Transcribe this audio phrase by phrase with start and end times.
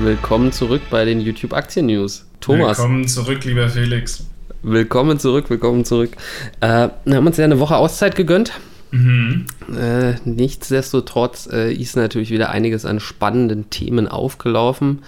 [0.00, 2.24] Willkommen zurück bei den YouTube Aktien News.
[2.40, 2.78] Thomas.
[2.78, 4.24] Willkommen zurück, lieber Felix.
[4.62, 6.12] Willkommen zurück, willkommen zurück.
[6.60, 8.52] Äh, wir haben uns ja eine Woche Auszeit gegönnt.
[8.92, 9.46] Mhm.
[9.76, 15.02] Äh, nichtsdestotrotz äh, ist natürlich wieder einiges an spannenden Themen aufgelaufen.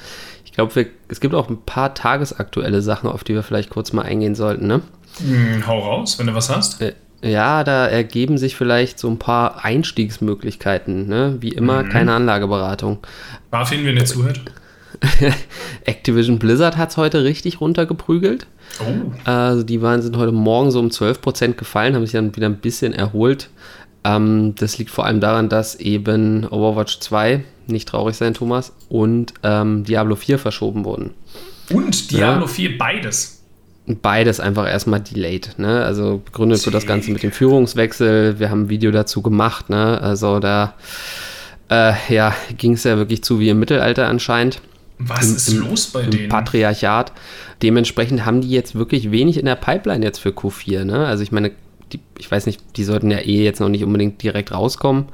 [0.45, 4.03] Ich glaube, es gibt auch ein paar tagesaktuelle Sachen, auf die wir vielleicht kurz mal
[4.03, 4.83] eingehen sollten, ne?
[5.21, 6.83] Mhm, hau raus, wenn du was hast.
[6.83, 11.07] Äh, ja, da ergeben sich vielleicht so ein paar Einstiegsmöglichkeiten.
[11.07, 11.37] Ne?
[11.41, 11.91] Wie immer, mhm.
[11.91, 12.99] keine Anlageberatung.
[13.51, 14.41] BaFin, wenn ihr zuhört.
[15.85, 18.47] Activision Blizzard hat es heute richtig runtergeprügelt.
[18.81, 19.13] Oh.
[19.25, 22.59] Also die waren, sind heute Morgen so um 12% gefallen, haben sich dann wieder ein
[22.59, 23.51] bisschen erholt.
[24.05, 29.35] Ähm, das liegt vor allem daran, dass eben Overwatch 2, nicht traurig sein, Thomas, und
[29.43, 31.11] ähm, Diablo 4 verschoben wurden.
[31.71, 32.49] Und Diablo ja.
[32.49, 33.41] 4, beides
[33.87, 35.55] beides einfach erstmal delayed.
[35.59, 35.83] Ne?
[35.85, 38.39] Also begründet wird das Ganze mit dem Führungswechsel.
[38.39, 39.71] Wir haben ein Video dazu gemacht.
[39.71, 40.01] Ne?
[40.01, 40.75] Also da
[41.71, 44.61] äh, ja, ging es ja wirklich zu wie im Mittelalter anscheinend.
[45.01, 46.29] Was Im, ist im, los bei im denen?
[46.29, 47.13] Patriarchat.
[47.63, 50.85] Dementsprechend haben die jetzt wirklich wenig in der Pipeline jetzt für Q4.
[50.85, 51.07] Ne?
[51.07, 51.53] Also ich meine,
[51.93, 55.07] die, ich weiß nicht, die sollten ja eh jetzt noch nicht unbedingt direkt rauskommen,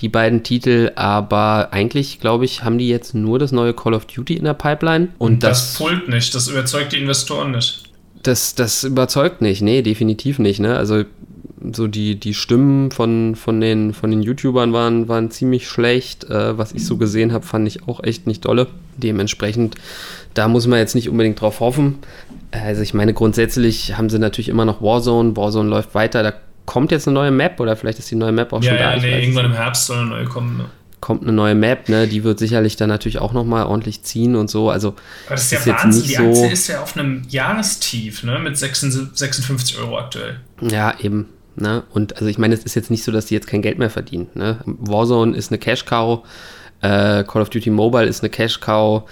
[0.00, 4.06] die beiden Titel, aber eigentlich, glaube ich, haben die jetzt nur das neue Call of
[4.06, 5.08] Duty in der Pipeline.
[5.18, 7.86] Und das, das pullt nicht, das überzeugt die Investoren nicht
[8.26, 9.62] das, das überzeugt nicht.
[9.62, 10.60] Nee, definitiv nicht.
[10.60, 10.76] Ne?
[10.76, 11.04] Also
[11.72, 16.24] so die, die Stimmen von, von, den, von den YouTubern waren, waren ziemlich schlecht.
[16.24, 18.66] Äh, was ich so gesehen habe, fand ich auch echt nicht dolle.
[18.96, 19.76] Dementsprechend,
[20.34, 21.98] da muss man jetzt nicht unbedingt drauf hoffen.
[22.50, 25.36] Also ich meine, grundsätzlich haben sie natürlich immer noch Warzone.
[25.36, 26.22] Warzone läuft weiter.
[26.22, 26.32] Da
[26.64, 28.90] kommt jetzt eine neue Map oder vielleicht ist die neue Map auch ja, schon ja,
[28.90, 28.96] da.
[28.96, 30.56] Ja, nee, irgendwann im Herbst soll eine neue kommen.
[30.56, 30.64] Ne?
[31.06, 32.08] kommt eine neue Map, ne?
[32.08, 34.70] Die wird sicherlich dann natürlich auch nochmal ordentlich ziehen und so.
[34.70, 36.02] Also Aber das ist, ist ja Wahnsinn.
[36.02, 38.38] Die Aktie so ist ja auf einem Jahrestief, ne?
[38.38, 40.40] Mit 56 Euro aktuell.
[40.60, 41.26] Ja, eben.
[41.56, 41.82] Ne?
[41.90, 43.90] Und also ich meine, es ist jetzt nicht so, dass die jetzt kein Geld mehr
[43.90, 44.28] verdienen.
[44.34, 44.58] Ne?
[44.64, 46.24] Warzone ist eine Cash-Cow,
[46.82, 49.08] äh, Call of Duty Mobile ist eine Cash-Cow,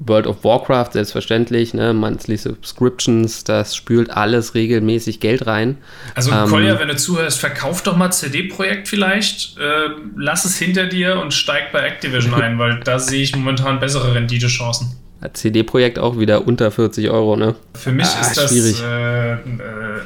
[0.00, 5.78] World of Warcraft, selbstverständlich, ne, Monthly Subscriptions, das spült alles regelmäßig Geld rein.
[6.14, 10.86] Also, ähm, Kolja, wenn du zuhörst, verkauf doch mal CD-Projekt vielleicht, äh, lass es hinter
[10.86, 14.96] dir und steig bei Activision ein, weil da sehe ich momentan bessere Renditechancen.
[15.32, 17.54] CD-Projekt auch wieder unter 40 Euro, ne?
[17.74, 18.82] Für mich ah, ist das schwierig.
[18.82, 19.36] Äh, äh,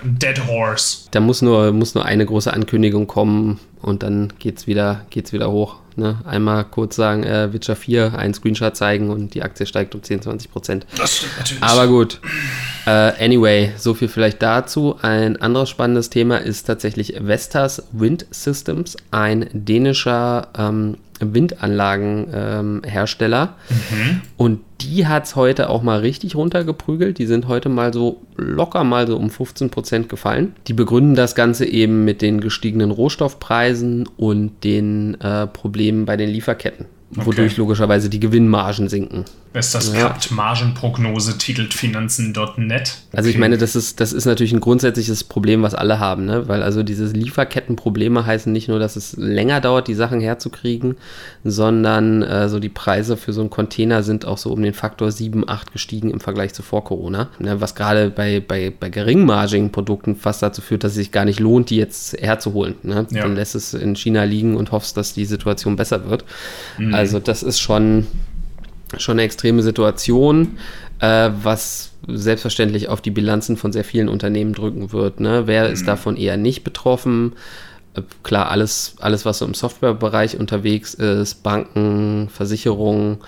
[0.05, 1.09] Dead Horse.
[1.11, 5.51] Da muss nur, muss nur eine große Ankündigung kommen und dann geht's wieder, geht's wieder
[5.51, 5.77] hoch.
[5.97, 6.19] Ne?
[6.25, 10.23] Einmal kurz sagen, äh, Witcher 4, einen Screenshot zeigen und die Aktie steigt um 10,
[10.23, 10.87] 20 Prozent.
[10.97, 11.63] Das stimmt natürlich.
[11.63, 12.21] Aber gut.
[12.87, 12.91] Äh,
[13.25, 14.97] anyway, so viel vielleicht dazu.
[15.03, 23.55] Ein anderes spannendes Thema ist tatsächlich Vestas Wind Systems, ein dänischer ähm, Windanlagenhersteller.
[23.71, 24.21] Ähm, mhm.
[24.37, 27.19] Und die hat es heute auch mal richtig runtergeprügelt.
[27.19, 30.55] Die sind heute mal so locker mal so um 15 Prozent gefallen.
[30.67, 36.29] Die begründen das Ganze eben mit den gestiegenen Rohstoffpreisen und den äh, Problemen bei den
[36.29, 39.25] Lieferketten wodurch logischerweise die Gewinnmargen sinken.
[39.55, 40.17] Ist das ja.
[40.31, 42.81] Margenprognose titelt Finanzen.net.
[42.81, 43.17] Okay.
[43.17, 46.49] Also ich meine, das ist, das ist natürlich ein grundsätzliches Problem, was alle haben, ne?
[46.49, 50.97] weil also diese Lieferkettenprobleme heißen nicht nur, dass es länger dauert, die Sachen herzukriegen,
[51.45, 55.13] sondern äh, so die Preise für so einen Container sind auch so um den Faktor
[55.13, 57.61] 7, 8 gestiegen im Vergleich zu vor Corona, ne?
[57.61, 61.41] was gerade bei, bei, bei geringmargigen Produkten fast dazu führt, dass es sich gar nicht
[61.41, 62.77] lohnt, die jetzt herzuholen.
[62.83, 63.07] Ne?
[63.11, 63.23] Ja.
[63.23, 66.25] Dann lässt es in China liegen und hoffst, dass die Situation besser wird.
[66.79, 66.95] Mhm.
[66.95, 68.07] Also das ist schon,
[68.99, 70.59] schon eine extreme Situation,
[71.01, 75.21] äh, was selbstverständlich auf die Bilanzen von sehr vielen Unternehmen drücken wird.
[75.21, 75.47] Ne?
[75.47, 75.73] Wer mhm.
[75.73, 77.35] ist davon eher nicht betroffen?
[77.95, 83.19] Äh, klar, alles, alles, was so im Softwarebereich unterwegs ist, Banken, Versicherungen,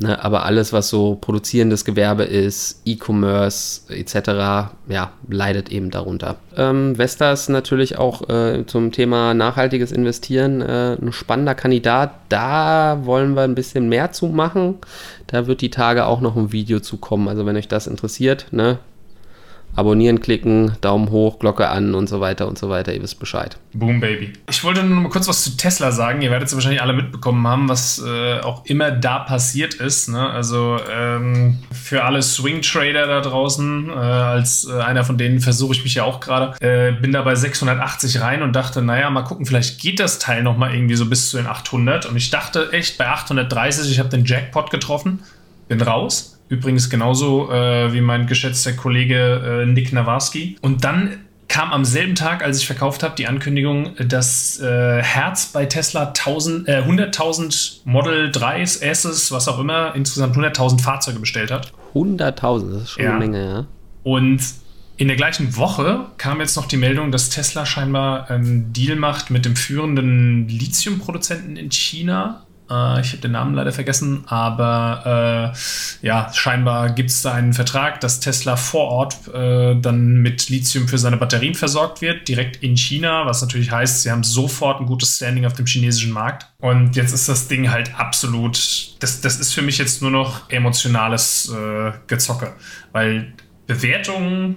[0.00, 6.36] Ne, aber alles, was so produzierendes Gewerbe ist, E-Commerce etc., ja, leidet eben darunter.
[6.56, 12.12] Ähm, Vestas natürlich auch äh, zum Thema nachhaltiges Investieren äh, ein spannender Kandidat.
[12.28, 14.76] Da wollen wir ein bisschen mehr zu machen.
[15.26, 17.26] Da wird die Tage auch noch ein Video zu kommen.
[17.26, 18.78] Also wenn euch das interessiert, ne,
[19.74, 22.92] Abonnieren klicken, Daumen hoch, Glocke an und so weiter und so weiter.
[22.92, 23.58] Ihr wisst Bescheid.
[23.72, 24.32] Boom, Baby.
[24.50, 26.20] Ich wollte nur noch mal kurz was zu Tesla sagen.
[26.20, 30.08] Ihr werdet es wahrscheinlich alle mitbekommen haben, was äh, auch immer da passiert ist.
[30.08, 30.28] Ne?
[30.30, 35.84] Also ähm, für alle Swing-Trader da draußen, äh, als äh, einer von denen versuche ich
[35.84, 39.46] mich ja auch gerade, äh, bin da bei 680 rein und dachte, naja, mal gucken,
[39.46, 42.06] vielleicht geht das Teil noch mal irgendwie so bis zu den 800.
[42.06, 45.20] Und ich dachte echt bei 830, ich habe den Jackpot getroffen,
[45.68, 50.56] bin raus Übrigens genauso äh, wie mein geschätzter Kollege äh, Nick Nawarski.
[50.60, 51.18] Und dann
[51.48, 56.08] kam am selben Tag, als ich verkauft habe, die Ankündigung, dass äh, Herz bei Tesla
[56.08, 61.72] 1000, äh, 100.000 Model 3s, S's, was auch immer, insgesamt 100.000 Fahrzeuge bestellt hat.
[61.94, 63.10] 100.000, das ist schon ja.
[63.10, 63.66] eine Menge, ja.
[64.02, 64.40] Und
[64.98, 69.30] in der gleichen Woche kam jetzt noch die Meldung, dass Tesla scheinbar einen Deal macht
[69.30, 75.52] mit dem führenden Lithiumproduzenten in China Äh, ich habe den Namen leider vergessen, aber
[76.02, 80.48] äh, ja, scheinbar gibt es da einen Vertrag, dass Tesla vor Ort äh, dann mit
[80.48, 84.80] Lithium für seine Batterien versorgt wird, direkt in China, was natürlich heißt, sie haben sofort
[84.80, 86.46] ein gutes Standing auf dem chinesischen Markt.
[86.60, 88.56] Und jetzt ist das Ding halt absolut,
[89.00, 92.54] das, das ist für mich jetzt nur noch emotionales äh, Gezocke,
[92.92, 93.32] weil
[93.66, 94.56] Bewertungen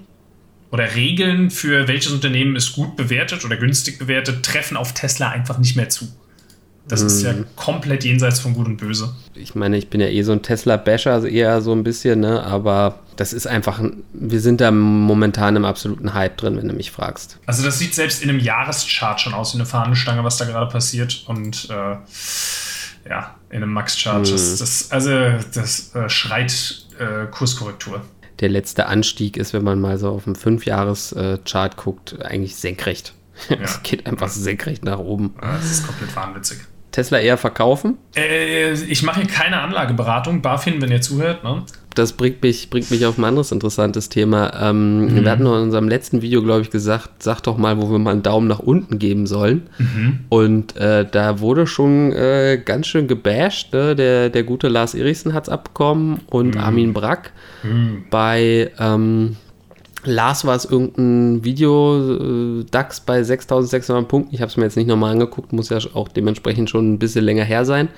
[0.72, 5.58] oder Regeln für welches Unternehmen ist gut bewertet oder günstig bewertet, treffen auf Tesla einfach
[5.58, 6.08] nicht mehr zu.
[6.88, 7.46] Das ist ja mhm.
[7.56, 9.14] komplett jenseits von Gut und Böse.
[9.36, 12.44] Ich meine, ich bin ja eh so ein Tesla-Basher, also eher so ein bisschen, ne?
[12.44, 13.82] aber das ist einfach,
[14.14, 17.38] wir sind da momentan im absoluten Hype drin, wenn du mich fragst.
[17.46, 20.72] Also das sieht selbst in einem Jahreschart schon aus wie eine Fahnenstange, was da gerade
[20.72, 21.98] passiert und äh,
[23.10, 24.26] ja, in einem Max-Chart.
[24.26, 24.32] Mhm.
[24.32, 25.12] Das, das, also
[25.54, 28.02] das äh, schreit äh, Kurskorrektur.
[28.40, 33.14] Der letzte Anstieg ist, wenn man mal so auf dem 5-Jahres-Chart guckt, eigentlich senkrecht.
[33.50, 33.58] Ja.
[33.62, 35.36] Es geht einfach senkrecht nach oben.
[35.40, 36.60] Das ist komplett wahnwitzig.
[36.92, 37.98] Tesla eher verkaufen?
[38.16, 40.42] Äh, ich mache hier keine Anlageberatung.
[40.42, 41.44] BaFin, wenn ihr zuhört.
[41.44, 41.64] Ne?
[41.96, 44.54] Das bringt mich, bringt mich auf ein anderes interessantes Thema.
[44.62, 45.24] Ähm, mhm.
[45.24, 48.12] Wir hatten in unserem letzten Video, glaube ich, gesagt, sag doch mal, wo wir mal
[48.12, 49.70] einen Daumen nach unten geben sollen.
[49.78, 50.20] Mhm.
[50.30, 53.74] Und äh, da wurde schon äh, ganz schön gebasht.
[53.74, 53.96] Ne?
[53.96, 56.62] Der, der gute Lars Erichsen hat es abbekommen und mhm.
[56.62, 57.34] Armin Brack.
[57.64, 58.06] Mhm.
[58.10, 59.36] Bei ähm,
[60.04, 64.34] Lars war es irgendein Video, äh, DAX bei 6600 Punkten.
[64.34, 67.24] Ich habe es mir jetzt nicht nochmal angeguckt, muss ja auch dementsprechend schon ein bisschen
[67.24, 67.90] länger her sein.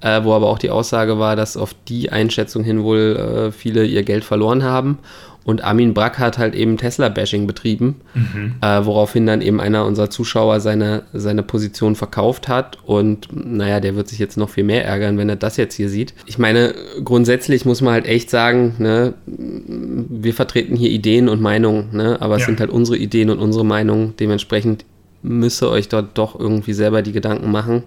[0.00, 3.84] Äh, wo aber auch die Aussage war, dass auf die Einschätzung hin wohl äh, viele
[3.84, 4.98] ihr Geld verloren haben.
[5.44, 8.54] Und Armin Brack hat halt eben Tesla-Bashing betrieben, mhm.
[8.60, 12.78] äh, woraufhin dann eben einer unserer Zuschauer seine, seine Position verkauft hat.
[12.84, 15.88] Und naja, der wird sich jetzt noch viel mehr ärgern, wenn er das jetzt hier
[15.88, 16.14] sieht.
[16.26, 16.74] Ich meine,
[17.04, 22.36] grundsätzlich muss man halt echt sagen, ne, wir vertreten hier Ideen und Meinungen, ne, aber
[22.36, 22.46] es ja.
[22.46, 24.14] sind halt unsere Ideen und unsere Meinungen.
[24.18, 24.84] Dementsprechend
[25.22, 27.84] müsst ihr euch dort doch irgendwie selber die Gedanken machen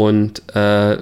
[0.00, 0.96] und äh,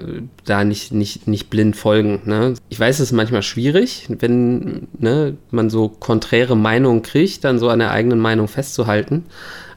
[0.44, 2.22] da nicht, nicht, nicht blind folgen.
[2.24, 2.54] Ne?
[2.68, 7.68] Ich weiß, es ist manchmal schwierig, wenn ne, man so konträre Meinungen kriegt, dann so
[7.68, 9.26] an der eigenen Meinung festzuhalten.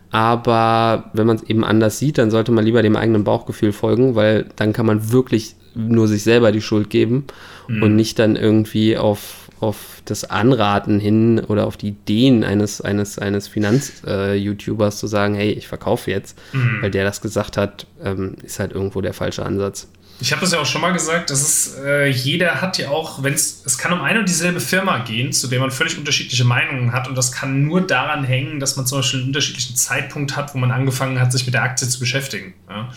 [0.09, 4.15] Aber wenn man es eben anders sieht, dann sollte man lieber dem eigenen Bauchgefühl folgen,
[4.15, 7.25] weil dann kann man wirklich nur sich selber die Schuld geben
[7.67, 7.83] mhm.
[7.83, 13.19] und nicht dann irgendwie auf, auf das Anraten hin oder auf die Ideen eines, eines,
[13.19, 16.79] eines Finanz-YouTubers äh, zu sagen, hey, ich verkaufe jetzt, mhm.
[16.81, 19.87] weil der das gesagt hat, ähm, ist halt irgendwo der falsche Ansatz.
[20.21, 23.23] Ich habe das ja auch schon mal gesagt, dass es äh, jeder hat ja auch,
[23.23, 26.43] wenn es es kann um eine und dieselbe Firma gehen, zu der man völlig unterschiedliche
[26.43, 30.35] Meinungen hat und das kann nur daran hängen, dass man zum Beispiel einen unterschiedlichen Zeitpunkt
[30.35, 32.53] hat, wo man angefangen hat, sich mit der Aktie zu beschäftigen.
[32.69, 32.89] Ja?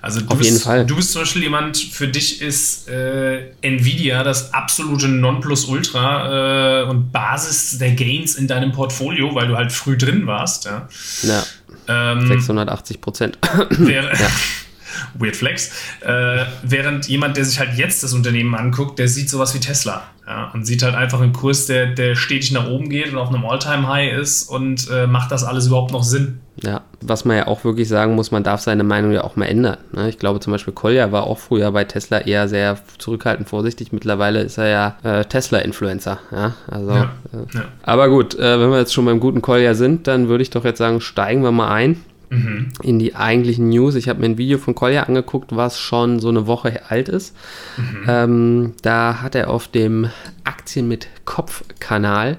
[0.00, 0.86] Also du Auf bist, jeden Fall.
[0.86, 7.12] du bist zum Beispiel jemand, für dich ist äh, Nvidia das absolute Nonplusultra äh, und
[7.12, 10.64] Basis der Gains in deinem Portfolio, weil du halt früh drin warst.
[10.64, 10.88] Ja.
[11.22, 11.44] ja.
[11.88, 13.38] Ähm, 680 Prozent.
[13.70, 14.28] Wäre, ja.
[15.14, 15.72] Weird Flex.
[16.00, 20.02] Äh, während jemand, der sich halt jetzt das Unternehmen anguckt, der sieht sowas wie Tesla.
[20.26, 23.30] Ja, und sieht halt einfach einen Kurs, der, der stetig nach oben geht und auf
[23.30, 26.38] einem All-Time-High ist und äh, macht das alles überhaupt noch Sinn.
[26.62, 29.46] Ja, was man ja auch wirklich sagen muss, man darf seine Meinung ja auch mal
[29.46, 29.78] ändern.
[29.92, 30.08] Ne?
[30.08, 33.92] Ich glaube zum Beispiel Kolja war auch früher bei Tesla eher sehr zurückhaltend vorsichtig.
[33.92, 36.20] Mittlerweile ist er ja äh, Tesla-Influencer.
[36.30, 36.54] Ja?
[36.68, 37.62] Also, ja, äh.
[37.82, 40.64] Aber gut, äh, wenn wir jetzt schon beim guten Kolja sind, dann würde ich doch
[40.64, 42.68] jetzt sagen, steigen wir mal ein mhm.
[42.82, 43.94] in die eigentlichen News.
[43.94, 47.36] Ich habe mir ein Video von Kolja angeguckt, was schon so eine Woche alt ist.
[47.76, 48.04] Mhm.
[48.08, 50.08] Ähm, da hat er auf dem
[50.44, 52.38] Aktien mit Kopf-Kanal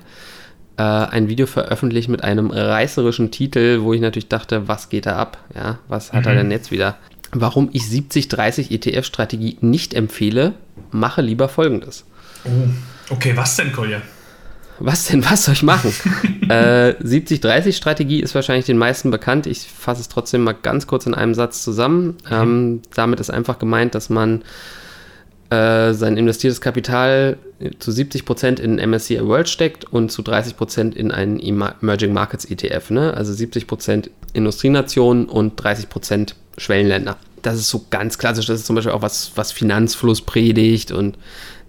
[0.78, 5.18] äh, ein Video veröffentlicht mit einem reißerischen Titel, wo ich natürlich dachte, was geht da
[5.18, 5.38] ab?
[5.54, 6.30] Ja, was hat mhm.
[6.30, 6.98] er denn jetzt wieder?
[7.34, 10.54] Warum ich 70-30 ETF-Strategie nicht empfehle,
[10.92, 12.06] mache lieber folgendes.
[12.44, 12.50] Oh.
[13.14, 14.02] Okay, was denn, Kolja?
[14.84, 15.94] Was denn, was soll ich machen?
[16.50, 19.46] äh, 70-30-Strategie ist wahrscheinlich den meisten bekannt.
[19.48, 22.18] Ich fasse es trotzdem mal ganz kurz in einem Satz zusammen.
[22.30, 22.32] Mhm.
[22.32, 24.44] Ähm, damit ist einfach gemeint, dass man
[25.52, 27.38] äh, sein investiertes Kapital
[27.80, 32.90] zu 70% in MSCI World steckt und zu 30% in einen Emerging Markets ETF.
[32.90, 33.14] Ne?
[33.14, 37.18] Also 70% Industrienationen und 30% Schwellenländer.
[37.42, 38.46] Das ist so ganz klassisch.
[38.46, 41.18] Das ist zum Beispiel auch was, was Finanzfluss predigt und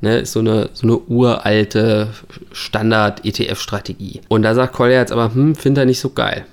[0.02, 2.08] Ne, ist so eine, so eine uralte
[2.50, 4.20] Standard-ETF-Strategie.
[4.28, 6.44] Und da sagt Collier jetzt aber, hm, finde er nicht so geil.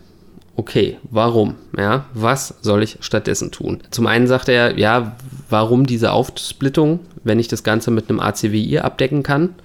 [0.56, 1.56] Okay, warum?
[1.76, 3.80] Ja, was soll ich stattdessen tun?
[3.90, 5.16] Zum einen sagt er, ja,
[5.50, 9.56] warum diese Aufsplittung, wenn ich das Ganze mit einem ACWI abdecken kann?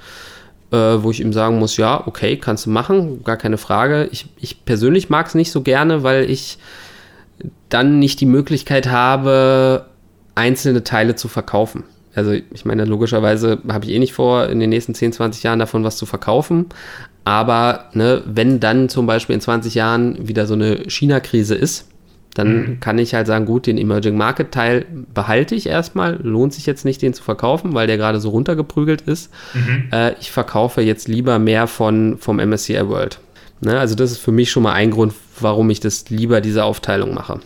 [0.70, 4.08] Äh, wo ich ihm sagen muss, ja, okay, kannst du machen, gar keine Frage.
[4.12, 6.56] Ich, ich persönlich mag es nicht so gerne, weil ich
[7.68, 9.86] dann nicht die Möglichkeit habe,
[10.34, 11.84] einzelne Teile zu verkaufen.
[12.14, 15.59] Also ich meine, logischerweise habe ich eh nicht vor, in den nächsten 10, 20 Jahren
[15.59, 16.66] davon was zu verkaufen.
[17.25, 21.88] Aber ne, wenn dann zum Beispiel in 20 Jahren wieder so eine China-Krise ist,
[22.35, 22.80] dann mhm.
[22.80, 26.21] kann ich halt sagen, gut, den Emerging Market Teil behalte ich erstmal.
[26.21, 29.30] Lohnt sich jetzt nicht, den zu verkaufen, weil der gerade so runtergeprügelt ist.
[29.54, 29.88] Mhm.
[29.92, 33.21] Äh, ich verkaufe jetzt lieber mehr von, vom MSCI World.
[33.61, 33.78] Ne?
[33.78, 37.14] Also das ist für mich schon mal ein Grund, warum ich das lieber diese Aufteilung
[37.14, 37.40] mache.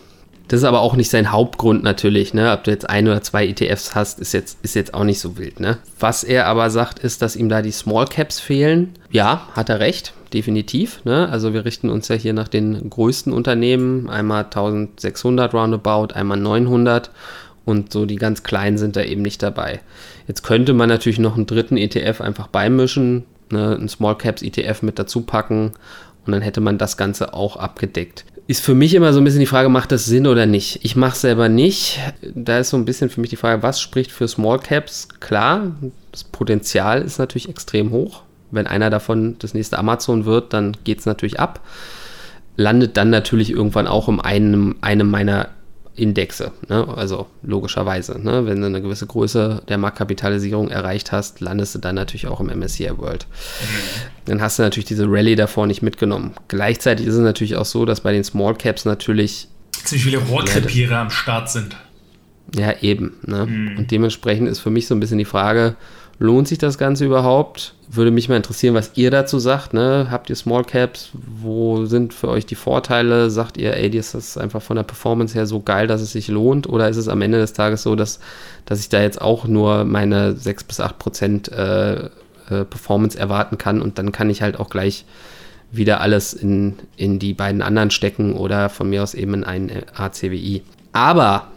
[0.49, 2.33] Das ist aber auch nicht sein Hauptgrund natürlich.
[2.33, 2.51] Ne?
[2.51, 5.37] Ob du jetzt ein oder zwei ETFs hast, ist jetzt, ist jetzt auch nicht so
[5.37, 5.59] wild.
[5.59, 5.77] Ne?
[5.99, 8.95] Was er aber sagt, ist, dass ihm da die Small Caps fehlen.
[9.11, 11.05] Ja, hat er recht, definitiv.
[11.05, 11.29] Ne?
[11.29, 14.09] Also wir richten uns ja hier nach den größten Unternehmen.
[14.09, 17.11] Einmal 1600 roundabout, einmal 900
[17.63, 19.81] und so die ganz kleinen sind da eben nicht dabei.
[20.27, 23.75] Jetzt könnte man natürlich noch einen dritten ETF einfach beimischen, ne?
[23.75, 25.73] einen Small Caps ETF mit dazu packen
[26.25, 29.41] und dann hätte man das Ganze auch abgedeckt ist für mich immer so ein bisschen
[29.41, 30.79] die Frage, macht das Sinn oder nicht?
[30.81, 31.99] Ich mache es selber nicht.
[32.33, 35.07] Da ist so ein bisschen für mich die Frage, was spricht für Small Caps?
[35.19, 35.67] Klar,
[36.11, 38.23] das Potenzial ist natürlich extrem hoch.
[38.49, 41.59] Wenn einer davon das nächste Amazon wird, dann geht es natürlich ab.
[42.55, 45.49] Landet dann natürlich irgendwann auch in einem, einem meiner
[45.95, 46.51] Indexe.
[46.69, 46.87] Ne?
[46.95, 48.45] Also logischerweise, ne?
[48.45, 52.47] wenn du eine gewisse Größe der Marktkapitalisierung erreicht hast, landest du dann natürlich auch im
[52.47, 53.27] MSCI World.
[53.29, 53.65] Mhm.
[54.25, 56.33] Dann hast du natürlich diese Rallye davor nicht mitgenommen.
[56.47, 60.97] Gleichzeitig ist es natürlich auch so, dass bei den Small Caps natürlich ziemlich viele Rohrkrepiere
[60.97, 61.75] am Start sind.
[62.55, 63.17] Ja, eben.
[63.25, 63.45] Ne?
[63.45, 63.77] Mhm.
[63.77, 65.75] Und dementsprechend ist für mich so ein bisschen die Frage,
[66.21, 67.75] Lohnt sich das Ganze überhaupt?
[67.89, 69.73] Würde mich mal interessieren, was ihr dazu sagt.
[69.73, 70.07] Ne?
[70.11, 71.11] Habt ihr Small Caps?
[71.13, 73.29] Wo sind für euch die Vorteile?
[73.29, 76.27] Sagt ihr, ey, ist das einfach von der Performance her so geil, dass es sich
[76.27, 76.67] lohnt?
[76.67, 78.19] Oder ist es am Ende des Tages so, dass,
[78.65, 82.09] dass ich da jetzt auch nur meine 6 bis 8 Prozent äh,
[82.49, 85.05] äh, Performance erwarten kann und dann kann ich halt auch gleich
[85.71, 89.71] wieder alles in, in die beiden anderen stecken oder von mir aus eben in einen
[89.95, 90.63] ACWI.
[90.91, 91.47] Aber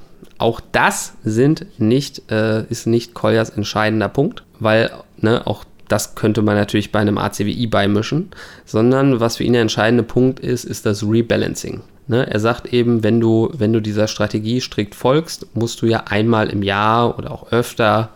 [0.43, 6.43] auch das sind nicht, äh, ist nicht Colliers entscheidender Punkt, weil ne, auch das könnte
[6.43, 8.31] man natürlich bei einem ACWI beimischen,
[8.65, 11.83] sondern was für ihn der entscheidende Punkt ist, ist das Rebalancing.
[12.09, 16.05] Ne, er sagt eben, wenn du, wenn du dieser Strategie strikt folgst, musst du ja
[16.09, 18.11] einmal im Jahr oder auch öfter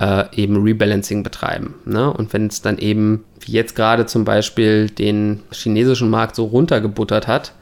[0.00, 1.76] äh, eben Rebalancing betreiben.
[1.86, 2.12] Ne?
[2.12, 7.26] Und wenn es dann eben, wie jetzt gerade zum Beispiel, den chinesischen Markt so runtergebuttert
[7.26, 7.52] hat,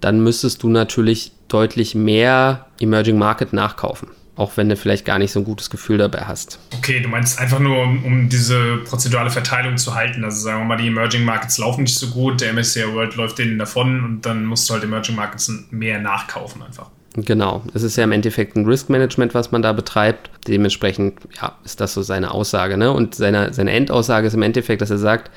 [0.00, 4.08] dann müsstest du natürlich deutlich mehr Emerging Market nachkaufen.
[4.36, 6.60] Auch wenn du vielleicht gar nicht so ein gutes Gefühl dabei hast.
[6.76, 10.22] Okay, du meinst einfach nur, um, um diese prozedurale Verteilung zu halten.
[10.22, 13.38] Also sagen wir mal, die Emerging Markets laufen nicht so gut, der MSCI World läuft
[13.38, 16.88] denen davon und dann musst du halt Emerging Markets mehr nachkaufen einfach.
[17.24, 20.30] Genau, es ist ja im Endeffekt ein Risk Management, was man da betreibt.
[20.46, 22.76] Dementsprechend ja, ist das so seine Aussage.
[22.76, 22.92] Ne?
[22.92, 25.30] Und seine, seine Endaussage ist im Endeffekt, dass er sagt,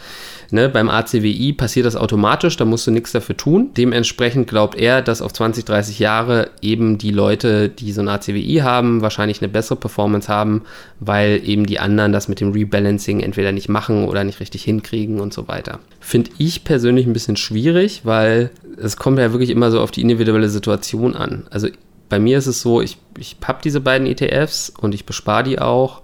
[0.54, 3.70] Ne, beim ACWI passiert das automatisch, da musst du nichts dafür tun.
[3.78, 8.60] Dementsprechend glaubt er, dass auf 20, 30 Jahre eben die Leute, die so ein ACWI
[8.62, 10.64] haben, wahrscheinlich eine bessere Performance haben,
[11.00, 15.22] weil eben die anderen das mit dem Rebalancing entweder nicht machen oder nicht richtig hinkriegen
[15.22, 15.80] und so weiter.
[16.02, 20.02] Finde ich persönlich ein bisschen schwierig, weil es kommt ja wirklich immer so auf die
[20.02, 21.48] individuelle Situation an.
[21.50, 21.70] Also
[22.10, 25.60] bei mir ist es so, ich, ich habe diese beiden ETFs und ich bespare die
[25.60, 26.02] auch,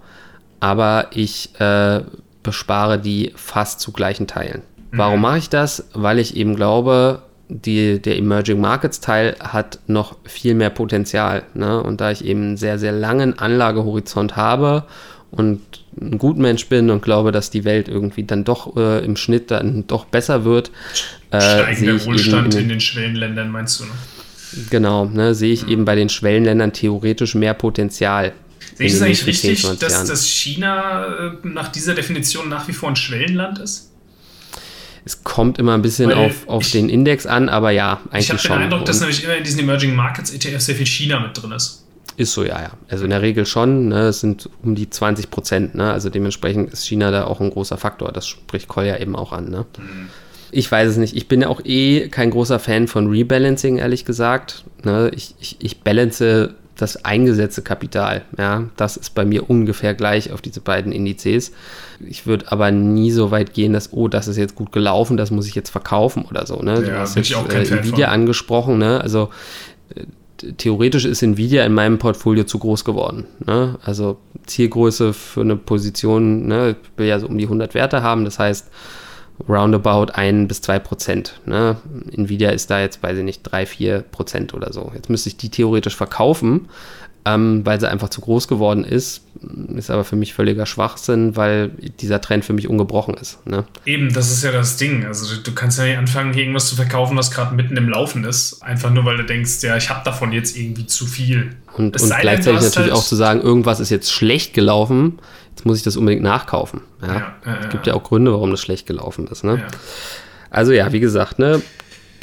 [0.58, 2.00] aber ich äh,
[2.48, 4.62] bespare die fast zu gleichen Teilen.
[4.90, 4.98] Mhm.
[4.98, 5.88] Warum mache ich das?
[5.92, 11.42] Weil ich eben glaube, die, der Emerging Markets Teil hat noch viel mehr Potenzial.
[11.54, 11.82] Ne?
[11.82, 14.84] Und da ich eben einen sehr, sehr langen Anlagehorizont habe
[15.30, 15.60] und
[16.00, 19.50] ein gut Mensch bin und glaube, dass die Welt irgendwie dann doch äh, im Schnitt
[19.50, 20.70] dann doch besser wird.
[21.30, 23.84] Äh, Steigender Wohlstand in, in, den Schwellenländern, meinst du?
[23.84, 23.90] Ne?
[24.70, 25.72] Genau, ne, sehe ich mhm.
[25.72, 28.32] eben bei den Schwellenländern theoretisch mehr Potenzial.
[28.78, 32.88] Sehe ich es eigentlich richtig, dass, dass China äh, nach dieser Definition nach wie vor
[32.88, 33.90] ein Schwellenland ist?
[35.04, 38.36] Es kommt immer ein bisschen auf, auf ich, den Index an, aber ja, eigentlich schon.
[38.36, 41.18] Ich habe den Eindruck, dass nämlich immer in diesen Emerging Markets ETF sehr viel China
[41.18, 41.86] mit drin ist.
[42.16, 42.70] Ist so, ja, ja.
[42.88, 43.88] Also in der Regel schon.
[43.88, 45.74] Ne, es sind um die 20 Prozent.
[45.74, 45.92] Ne?
[45.92, 48.12] Also dementsprechend ist China da auch ein großer Faktor.
[48.12, 49.50] Das spricht Kolja eben auch an.
[49.50, 49.66] Ne?
[49.76, 50.08] Mhm.
[50.50, 51.16] Ich weiß es nicht.
[51.16, 54.64] Ich bin ja auch eh kein großer Fan von Rebalancing, ehrlich gesagt.
[54.84, 55.10] Ne?
[55.14, 58.22] Ich, ich, ich balance das eingesetzte Kapital.
[58.38, 61.52] Ja, das ist bei mir ungefähr gleich auf diese beiden Indizes.
[62.00, 65.32] Ich würde aber nie so weit gehen, dass, oh, das ist jetzt gut gelaufen, das
[65.32, 66.62] muss ich jetzt verkaufen oder so.
[66.62, 66.80] Ne?
[66.80, 69.00] Du ja, hast jetzt äh, Nvidia angesprochen, ne?
[69.00, 69.30] Also
[69.94, 70.04] äh,
[70.56, 73.26] theoretisch ist Nvidia in meinem Portfolio zu groß geworden.
[73.44, 73.76] Ne?
[73.82, 78.24] Also Zielgröße für eine Position, ne, ich will ja so um die 100 Werte haben,
[78.24, 78.70] das heißt,
[79.46, 81.40] roundabout 1 bis 2 Prozent.
[81.46, 81.76] Ne?
[82.10, 84.90] Nvidia ist da jetzt, weiß ich nicht, 3, 4 Prozent oder so.
[84.94, 86.68] Jetzt müsste ich die theoretisch verkaufen,
[87.34, 89.22] ähm, weil sie einfach zu groß geworden ist.
[89.76, 91.70] Ist aber für mich völliger Schwachsinn, weil
[92.00, 93.46] dieser Trend für mich ungebrochen ist.
[93.46, 93.64] Ne?
[93.86, 95.04] Eben, das ist ja das Ding.
[95.04, 98.24] Also du, kannst ja nicht anfangen, hier irgendwas zu verkaufen, was gerade mitten im Laufen
[98.24, 98.62] ist.
[98.62, 101.50] Einfach nur, weil du denkst, ja, ich habe davon jetzt irgendwie zu viel.
[101.76, 105.18] Und, und gleichzeitig natürlich halt auch zu sagen, irgendwas ist jetzt schlecht gelaufen
[105.58, 106.82] jetzt muss ich das unbedingt nachkaufen.
[107.02, 107.34] Ja?
[107.44, 109.42] Ja, äh, es gibt ja auch Gründe, warum das schlecht gelaufen ist.
[109.42, 109.56] Ne?
[109.56, 109.66] Ja.
[110.50, 111.60] Also ja, wie gesagt, ne,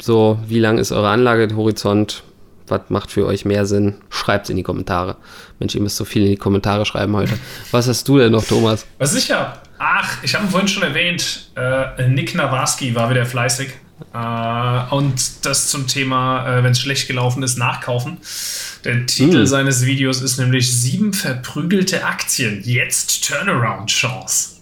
[0.00, 2.22] so wie lang ist eure Anlagehorizont?
[2.68, 3.94] Was macht für euch mehr Sinn?
[4.10, 5.16] Schreibt es in die Kommentare.
[5.58, 7.38] Mensch, ihr müsst so viel in die Kommentare schreiben heute.
[7.70, 8.86] Was hast du denn noch, Thomas?
[8.98, 9.58] Was ich habe?
[9.78, 11.50] Ach, ich habe vorhin schon erwähnt.
[11.54, 13.68] Äh, Nick Nawarski war wieder fleißig.
[14.12, 18.18] Äh, und das zum Thema, äh, wenn es schlecht gelaufen ist, nachkaufen.
[18.84, 19.46] Der Titel hm.
[19.46, 22.62] seines Videos ist nämlich Sieben verprügelte Aktien.
[22.64, 24.56] Jetzt Turnaround-Chance.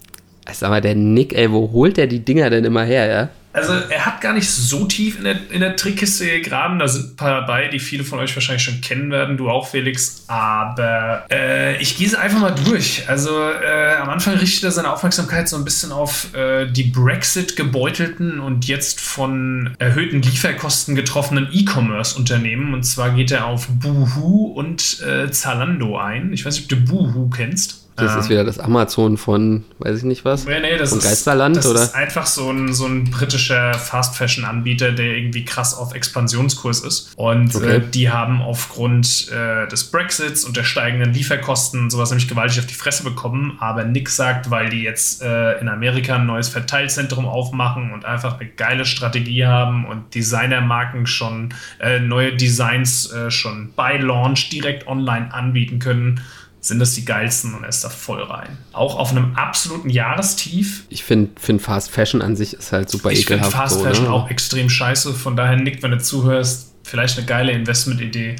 [0.51, 3.29] Sag mal, der Nick, ey, wo holt der die Dinger denn immer her, ja?
[3.55, 6.77] Also er hat gar nicht so tief in der, in der Trickkiste gegraben.
[6.77, 9.37] Da sind ein paar dabei, die viele von euch wahrscheinlich schon kennen werden.
[9.37, 10.25] Du auch, Felix.
[10.27, 13.03] Aber äh, ich gehe es einfach mal durch.
[13.07, 18.41] Also äh, am Anfang richtet er seine Aufmerksamkeit so ein bisschen auf äh, die Brexit-gebeutelten
[18.41, 22.73] und jetzt von erhöhten Lieferkosten getroffenen E-Commerce-Unternehmen.
[22.73, 26.33] Und zwar geht er auf Boohoo und äh, Zalando ein.
[26.33, 27.84] Ich weiß nicht, ob du Boohoo kennst.
[27.95, 30.99] Das ähm, ist wieder das Amazon von, weiß ich nicht was, nee, nee, das von
[30.99, 31.79] ist, Geisterland, das oder?
[31.79, 37.13] Das ist einfach so ein, so ein britischer Fast-Fashion-Anbieter, der irgendwie krass auf Expansionskurs ist.
[37.15, 37.77] Und okay.
[37.77, 42.65] äh, die haben aufgrund äh, des Brexits und der steigenden Lieferkosten sowas nämlich gewaltig auf
[42.65, 43.57] die Fresse bekommen.
[43.61, 48.39] Aber Nick sagt, weil die jetzt äh, in Amerika ein neues Verteilzentrum aufmachen und einfach
[48.39, 54.87] eine geile Strategie haben und Designermarken schon äh, neue Designs äh, schon bei Launch direkt
[54.87, 56.19] online anbieten können
[56.67, 58.57] sind das die geilsten und er ist da voll rein.
[58.73, 60.85] Auch auf einem absoluten Jahrestief.
[60.89, 63.49] Ich finde find Fast Fashion an sich ist halt super ich ekelhaft.
[63.49, 64.11] Ich finde Fast so, Fashion ne?
[64.11, 65.13] auch extrem scheiße.
[65.13, 68.35] Von daher, Nick, wenn du zuhörst, vielleicht eine geile Investmentidee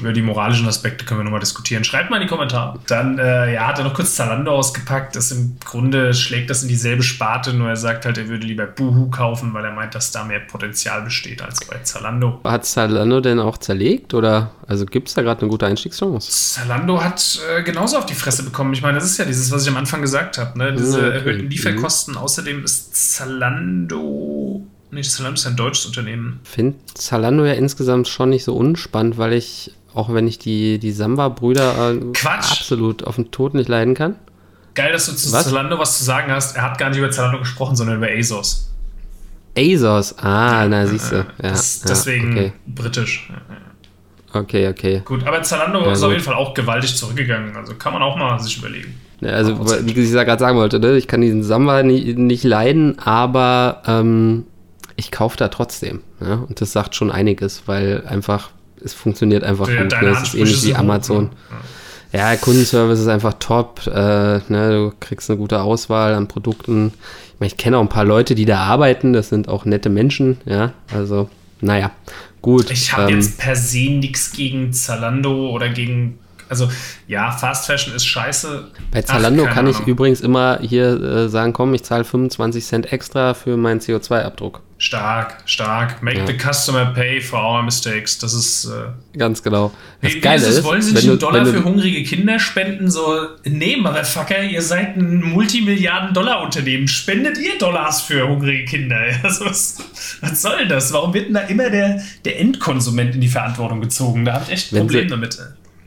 [0.00, 1.84] über die moralischen Aspekte können wir nochmal diskutieren.
[1.84, 2.78] Schreibt mal in die Kommentare.
[2.86, 5.14] Dann äh, ja, hat er noch kurz Zalando ausgepackt.
[5.14, 8.66] Das im Grunde schlägt das in dieselbe Sparte, nur er sagt halt, er würde lieber
[8.66, 12.40] Boohoo kaufen, weil er meint, dass da mehr Potenzial besteht als bei Zalando.
[12.44, 16.30] Hat Zalando denn auch zerlegt oder also gibt es da gerade eine gute Einstiegschance?
[16.30, 18.72] Zalando hat äh, genauso auf die Fresse bekommen.
[18.72, 20.72] Ich meine, das ist ja dieses, was ich am Anfang gesagt habe, ne?
[20.72, 22.14] diese erhöhten Lieferkosten.
[22.14, 22.20] Mhm.
[22.20, 26.40] Außerdem ist Zalando Nee, Zalando ist ein deutsches Unternehmen.
[26.44, 30.78] Ich finde Zalando ja insgesamt schon nicht so unspannend, weil ich auch wenn ich die,
[30.78, 34.16] die Samba-Brüder äh, absolut auf den Tod nicht leiden kann.
[34.74, 35.44] Geil, dass du zu was?
[35.46, 36.56] Zalando was zu sagen hast.
[36.56, 38.70] Er hat gar nicht über Zalando gesprochen, sondern über ASOS.
[39.56, 41.16] ASOS, ah, na siehst du.
[41.16, 42.52] Ja, das, deswegen okay.
[42.66, 43.30] britisch.
[44.32, 45.02] Okay, okay.
[45.04, 46.06] Gut, aber Zalando ja, ist gut.
[46.06, 47.56] auf jeden Fall auch gewaltig zurückgegangen.
[47.56, 48.94] Also kann man auch mal sich überlegen.
[49.20, 50.96] Ja, also, wie ich ja gerade sagen wollte, ne?
[50.96, 54.46] ich kann diesen Samba nicht, nicht leiden, aber ähm,
[55.00, 56.00] ich kaufe da trotzdem.
[56.20, 56.34] Ja?
[56.34, 58.50] Und das sagt schon einiges, weil einfach
[58.82, 60.00] es funktioniert einfach ja, gut.
[60.00, 60.08] Ne?
[60.08, 61.30] Es ist ähnlich wie Amazon.
[61.30, 61.36] Gut,
[62.12, 62.18] ne?
[62.18, 62.32] ja.
[62.32, 62.36] ja.
[62.36, 63.86] Kundenservice ist einfach top.
[63.86, 64.70] Äh, ne?
[64.70, 66.92] Du kriegst eine gute Auswahl an Produkten.
[67.26, 69.12] Ich, mein, ich kenne auch ein paar Leute, die da arbeiten.
[69.12, 70.38] Das sind auch nette Menschen.
[70.44, 71.28] Ja, also
[71.60, 71.90] naja,
[72.40, 72.70] gut.
[72.70, 76.18] Ich habe ähm, jetzt per se nichts gegen Zalando oder gegen
[76.50, 76.68] also
[77.06, 78.68] ja, Fast Fashion ist scheiße.
[78.90, 79.80] Bei Zalando Ach, kann Ahnung.
[79.80, 84.60] ich übrigens immer hier äh, sagen, komm, ich zahle 25 Cent extra für meinen CO2-Abdruck.
[84.78, 86.02] Stark, stark.
[86.02, 86.26] Make ja.
[86.26, 88.18] the customer pay for our mistakes.
[88.18, 89.72] Das ist äh ganz genau.
[90.00, 92.90] Das wie, Geile ist, wollen Sie nicht einen Dollar für hungrige Kinder spenden?
[92.90, 96.88] So, nee, Motherfucker, ihr seid ein Multimilliarden-Dollar-Unternehmen.
[96.88, 98.98] Spendet ihr Dollars für hungrige Kinder?
[99.22, 99.76] Also, was,
[100.22, 100.94] was, soll das?
[100.94, 104.24] Warum wird denn da immer der, der Endkonsument in die Verantwortung gezogen?
[104.24, 105.38] Da habe ich echt ein Problem damit.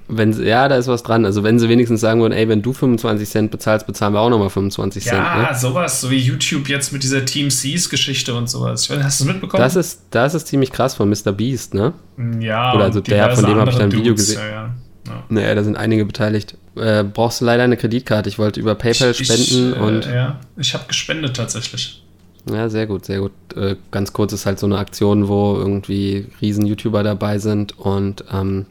[0.08, 1.26] Wenn sie, ja, da ist was dran.
[1.26, 4.30] Also wenn sie wenigstens sagen würden, ey, wenn du 25 Cent bezahlst, bezahlen wir auch
[4.30, 5.24] nochmal 25 ja, Cent.
[5.24, 5.58] Ja, ne?
[5.58, 8.90] sowas, so wie YouTube jetzt mit dieser Team Seas Geschichte und sowas.
[8.90, 9.62] Weiß, hast du es mitbekommen?
[9.62, 11.32] Das ist, das ist ziemlich krass von Mr.
[11.32, 11.94] Beast, ne?
[12.40, 12.74] Ja.
[12.74, 14.40] Oder also der, von dem habe ich dann ein Video gesehen.
[14.40, 14.70] Ja, ja.
[15.08, 15.24] Ja.
[15.30, 16.56] Naja, da sind einige beteiligt.
[16.76, 18.30] Äh, brauchst du leider eine Kreditkarte.
[18.30, 20.06] Ich wollte über PayPal ich, spenden ich, äh, und.
[20.06, 22.04] Ja, ich habe gespendet tatsächlich.
[22.50, 23.32] Ja, sehr gut, sehr gut.
[23.56, 28.26] Äh, ganz kurz ist halt so eine Aktion, wo irgendwie riesen YouTuber dabei sind und
[28.32, 28.66] ähm,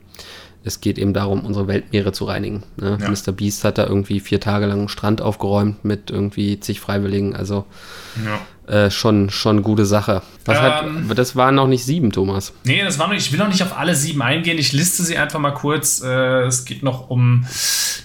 [0.65, 2.63] es geht eben darum, unsere Weltmeere zu reinigen.
[2.77, 2.97] Ne?
[3.01, 3.09] Ja.
[3.09, 3.33] Mr.
[3.33, 7.35] Beast hat da irgendwie vier Tage lang einen Strand aufgeräumt mit irgendwie zig Freiwilligen.
[7.35, 7.65] Also
[8.23, 8.73] ja.
[8.73, 10.21] äh, schon, schon gute Sache.
[10.47, 12.53] Ähm, hat, das waren noch nicht sieben, Thomas.
[12.63, 14.57] Nee, das waren noch, ich will noch nicht auf alle sieben eingehen.
[14.57, 16.01] Ich liste sie einfach mal kurz.
[16.01, 17.45] Äh, es geht noch um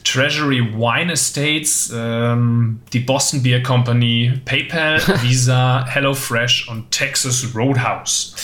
[0.03, 8.35] Treasury Wine Estates, ähm, die Boston Beer Company, PayPal, Visa, HelloFresh und Texas Roadhouse.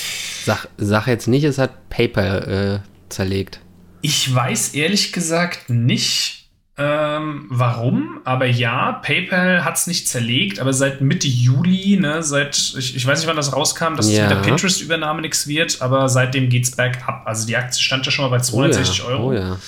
[0.44, 3.60] Sag, sag jetzt nicht, es hat PayPal äh, zerlegt.
[4.04, 10.74] Ich weiß ehrlich gesagt nicht, ähm, warum, aber ja, PayPal hat es nicht zerlegt, aber
[10.74, 14.28] seit Mitte Juli, ne, seit, ich, ich weiß nicht, wann das rauskam, dass ja.
[14.28, 17.22] mit der Pinterest-Übernahme nichts wird, aber seitdem geht es bergab.
[17.24, 19.14] Also die Aktie stand ja schon mal bei 260 oh ja.
[19.14, 19.28] Euro.
[19.28, 19.58] Oh ja.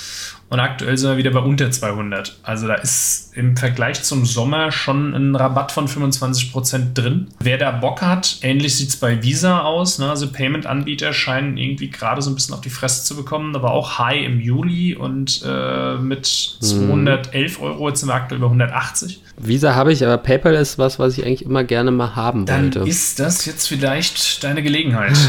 [0.49, 2.39] Und aktuell sind wir wieder bei unter 200.
[2.43, 7.29] Also da ist im Vergleich zum Sommer schon ein Rabatt von 25% drin.
[7.41, 9.99] Wer da Bock hat, ähnlich sieht es bei Visa aus.
[9.99, 10.09] Ne?
[10.09, 13.99] Also Payment-Anbieter scheinen irgendwie gerade so ein bisschen auf die Fresse zu bekommen, aber auch
[13.99, 19.21] High im Juli und äh, mit 211 Euro, jetzt sind wir aktuell über 180.
[19.39, 22.75] Visa habe ich, aber PayPal ist was, was ich eigentlich immer gerne mal haben Dann
[22.75, 22.89] wollte.
[22.89, 25.17] ist das jetzt vielleicht deine Gelegenheit.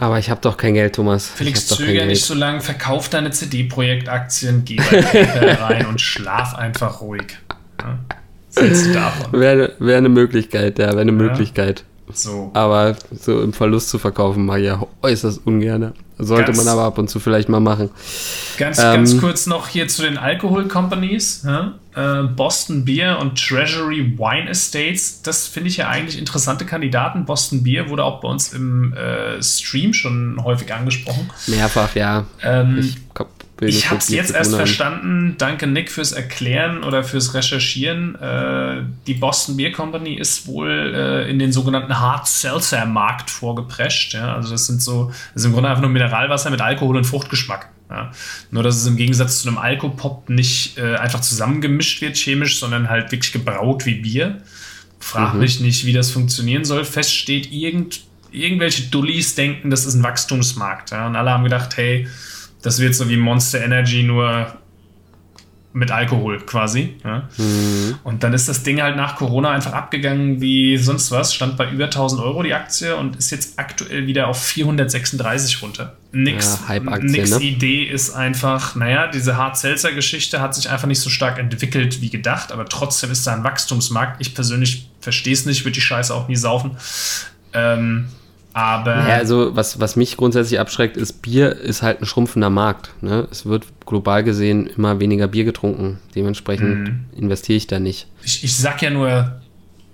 [0.00, 1.28] Aber ich habe doch kein Geld, Thomas.
[1.28, 3.30] Felix, ich hab doch zöger kein nicht so lange, verkauf deine
[4.34, 7.36] CD-Projektaktien, geh bei PayPal rein und schlaf einfach ruhig.
[7.80, 7.98] Ja?
[8.56, 9.32] Du davon?
[9.40, 11.84] Wäre wär eine Möglichkeit, ja, wäre eine Möglichkeit.
[12.12, 12.50] So.
[12.54, 15.92] Aber so im Verlust zu verkaufen mag ich ja äußerst ungern.
[16.18, 17.90] Sollte Ganz- man aber ab und zu vielleicht mal machen.
[18.58, 21.44] Ganz, Ähm, ganz kurz noch hier zu den Alkohol-Companies.
[21.44, 21.74] Ja?
[21.96, 25.22] Äh, Boston Beer und Treasury Wine Estates.
[25.22, 27.24] Das finde ich ja eigentlich interessante Kandidaten.
[27.24, 31.28] Boston Beer wurde auch bei uns im äh, Stream schon häufig angesprochen.
[31.48, 32.24] Mehrfach, ja.
[32.44, 32.96] Ähm, Ich,
[33.60, 34.58] Ich habe es jetzt erst haben.
[34.58, 35.34] verstanden.
[35.38, 38.16] Danke, Nick, fürs Erklären oder fürs Recherchieren.
[38.16, 44.14] Äh, die Boston Beer Company ist wohl äh, in den sogenannten Hard Seltzer Markt vorgeprescht.
[44.14, 44.34] Ja?
[44.34, 47.68] Also das sind so, das ist im Grunde einfach nur Mineralwasser mit Alkohol und Fruchtgeschmack.
[47.88, 48.10] Ja?
[48.50, 52.90] Nur dass es im Gegensatz zu einem Alkopop nicht äh, einfach zusammengemischt wird chemisch, sondern
[52.90, 54.42] halt wirklich gebraut wie Bier.
[54.98, 56.84] Frag mich nicht, wie das funktionieren soll.
[56.84, 58.00] Fest steht, irgend,
[58.32, 60.90] irgendwelche Dullis denken, das ist ein Wachstumsmarkt.
[60.90, 61.06] Ja?
[61.06, 62.08] Und alle haben gedacht, hey,
[62.64, 64.46] das wird so wie Monster Energy, nur
[65.74, 66.94] mit Alkohol quasi.
[67.04, 67.28] Ja?
[68.04, 71.34] Und dann ist das Ding halt nach Corona einfach abgegangen wie sonst was.
[71.34, 75.96] Stand bei über 1000 Euro die Aktie und ist jetzt aktuell wieder auf 436 runter.
[76.12, 77.40] Nix, Ja, nix ne?
[77.40, 82.50] Idee ist einfach, naja, diese Hard-Seltzer-Geschichte hat sich einfach nicht so stark entwickelt wie gedacht,
[82.50, 84.20] aber trotzdem ist da ein Wachstumsmarkt.
[84.20, 86.78] Ich persönlich verstehe es nicht, würde die Scheiße auch nie saufen.
[87.52, 88.06] Ähm,
[88.54, 92.90] aber Ja, also was, was mich grundsätzlich abschreckt, ist, Bier ist halt ein schrumpfender Markt.
[93.02, 93.28] Ne?
[93.30, 95.98] Es wird global gesehen immer weniger Bier getrunken.
[96.14, 97.04] Dementsprechend Mhm.
[97.16, 98.06] investiere ich da nicht.
[98.22, 99.40] ich, ich sag ja nur,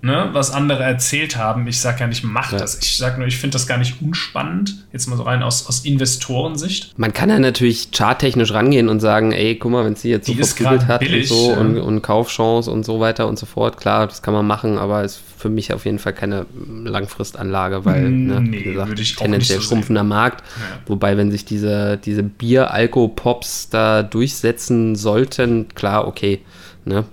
[0.01, 1.67] ne, was andere erzählt haben.
[1.67, 2.57] Ich sag ja nicht, mach Ja.
[2.57, 2.79] das.
[2.81, 4.75] Ich sag nur, ich finde das gar nicht unspannend.
[4.91, 6.97] Jetzt mal so rein aus, aus Investorensicht.
[6.97, 10.33] Man kann ja natürlich charttechnisch rangehen und sagen, ey, guck mal, wenn sie jetzt so
[10.33, 11.57] Die verprügelt hat billig, und so ja.
[11.57, 15.03] und, und Kaufchance und so weiter und so fort, klar, das kann man machen, aber
[15.03, 16.45] ist für mich auf jeden Fall keine
[16.83, 20.41] Langfristanlage, weil, ne, Nee, wie gesagt, würde ich tendenziell so schrumpfender Markt.
[20.41, 20.79] Ja.
[20.87, 26.41] Wobei, wenn sich diese, diese Bier-Alko-Pops da durchsetzen sollten, klar, okay,
[26.85, 27.05] ne,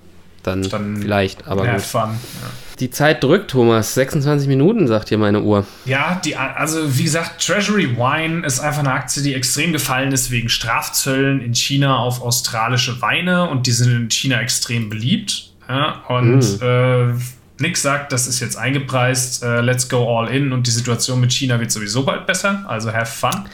[0.43, 1.81] dann, Dann vielleicht, aber gut.
[1.83, 2.01] fun.
[2.03, 2.49] Ja.
[2.81, 3.95] Die Zeit drückt, Thomas.
[3.95, 5.67] 26 Minuten, sagt hier meine Uhr.
[5.85, 10.31] Ja, die, also wie gesagt, Treasury Wine ist einfach eine Aktie, die extrem gefallen ist
[10.31, 15.51] wegen Strafzöllen in China auf australische Weine und die sind in China extrem beliebt.
[15.69, 17.13] Ja, und äh,
[17.61, 21.33] Nick sagt, das ist jetzt eingepreist, äh, let's go all in und die Situation mit
[21.33, 23.45] China wird sowieso bald besser, also have fun.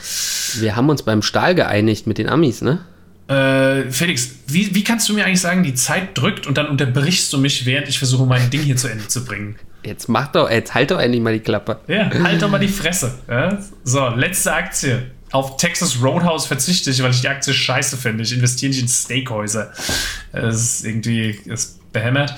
[0.60, 2.80] Wir haben uns beim Stahl geeinigt mit den Amis, ne?
[3.28, 7.32] Äh, Felix, wie, wie kannst du mir eigentlich sagen, die Zeit drückt und dann unterbrichst
[7.32, 9.56] du mich, während ich versuche, mein Ding hier zu Ende zu bringen?
[9.84, 11.78] Jetzt mach doch, jetzt halt doch endlich mal die Klappe.
[11.88, 13.14] Ja, halt doch mal die Fresse.
[13.28, 13.58] Ja?
[13.84, 15.10] So, letzte Aktie.
[15.30, 18.22] Auf Texas Roadhouse verzichte ich, weil ich die Aktie scheiße finde.
[18.22, 19.72] Ich investiere nicht in Steakhäuser.
[20.32, 22.34] Das ist irgendwie ist behämmert.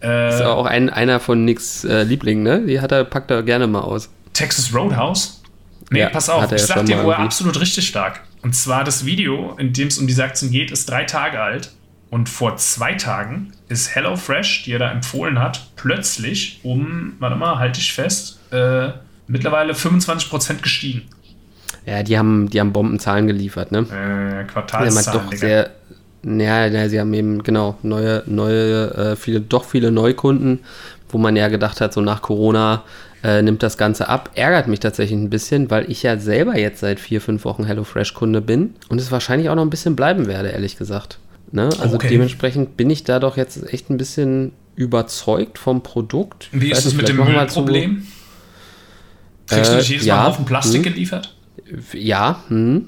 [0.00, 2.66] Das ist Äh, auch ein, einer von Nicks äh, Lieblingen, ne?
[2.66, 4.08] Die hat er, packt er gerne mal aus.
[4.32, 5.40] Texas Roadhouse?
[5.90, 8.22] Nee, Ja, pass auf, ich sag dir, wo er absolut richtig stark.
[8.42, 11.72] Und zwar das Video, in dem es um diese Aktien geht, ist drei Tage alt.
[12.10, 17.58] Und vor zwei Tagen ist HelloFresh, die er da empfohlen hat, plötzlich um, warte mal,
[17.58, 18.90] halte ich fest, äh,
[19.28, 21.02] mittlerweile 25% gestiegen.
[21.86, 23.78] Ja, die haben, die haben Bombenzahlen geliefert, ne?
[23.78, 25.38] Äh, Quartalszahlen, Digga.
[25.38, 25.70] sehr,
[26.22, 30.60] ja, ja, sie haben eben, genau, neue, neue, äh, viele, doch viele Neukunden,
[31.08, 32.84] wo man ja gedacht hat, so nach Corona
[33.22, 34.30] äh, nimmt das Ganze ab.
[34.34, 38.40] Ärgert mich tatsächlich ein bisschen, weil ich ja selber jetzt seit vier, fünf Wochen HelloFresh-Kunde
[38.40, 41.18] bin und es wahrscheinlich auch noch ein bisschen bleiben werde, ehrlich gesagt.
[41.52, 41.68] Ne?
[41.80, 42.08] Also Okay.
[42.08, 46.48] dementsprechend bin ich da doch jetzt echt ein bisschen überzeugt vom Produkt.
[46.52, 48.06] Wie ist es mit dem wir zu- Müllproblem?
[49.46, 50.16] Kriegst du Äh, nicht jedes ja.
[50.16, 50.92] Mal auf den Plastik Hm.
[50.94, 51.34] geliefert?
[51.92, 52.86] Ja, hm.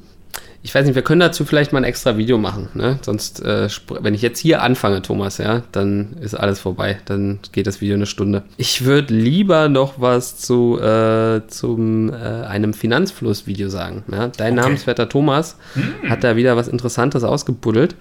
[0.64, 2.70] Ich weiß nicht, wir können dazu vielleicht mal ein extra Video machen.
[2.72, 2.98] Ne?
[3.03, 3.68] Sonst, äh,
[4.00, 6.98] wenn ich jetzt hier anfange, Thomas, ja, dann ist alles vorbei.
[7.05, 8.44] Dann geht das Video eine Stunde.
[8.57, 14.05] Ich würde lieber noch was zu äh, zum äh, einem Finanzfluss-Video sagen.
[14.11, 14.29] Ja?
[14.29, 14.62] Dein Okay.
[14.62, 15.59] namenswerter Thomas
[16.09, 17.94] hat da wieder was Interessantes ausgebuddelt.